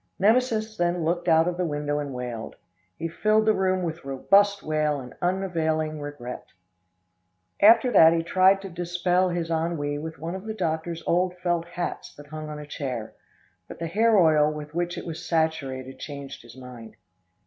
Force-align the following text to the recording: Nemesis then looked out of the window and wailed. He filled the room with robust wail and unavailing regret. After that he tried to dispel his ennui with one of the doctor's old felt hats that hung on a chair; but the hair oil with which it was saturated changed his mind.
Nemesis 0.17 0.77
then 0.77 1.03
looked 1.05 1.27
out 1.27 1.47
of 1.47 1.57
the 1.57 1.63
window 1.67 1.99
and 1.99 2.11
wailed. 2.11 2.55
He 2.97 3.07
filled 3.07 3.45
the 3.45 3.53
room 3.53 3.83
with 3.83 4.03
robust 4.03 4.63
wail 4.63 4.99
and 4.99 5.13
unavailing 5.21 5.99
regret. 5.99 6.47
After 7.61 7.91
that 7.91 8.11
he 8.11 8.23
tried 8.23 8.63
to 8.63 8.69
dispel 8.69 9.29
his 9.29 9.51
ennui 9.51 9.99
with 9.99 10.17
one 10.17 10.33
of 10.33 10.45
the 10.45 10.55
doctor's 10.55 11.03
old 11.05 11.37
felt 11.37 11.67
hats 11.67 12.15
that 12.15 12.25
hung 12.29 12.49
on 12.49 12.57
a 12.57 12.65
chair; 12.65 13.13
but 13.67 13.77
the 13.77 13.85
hair 13.85 14.17
oil 14.17 14.51
with 14.51 14.73
which 14.73 14.97
it 14.97 15.05
was 15.05 15.23
saturated 15.23 15.99
changed 15.99 16.41
his 16.41 16.57
mind. 16.57 16.95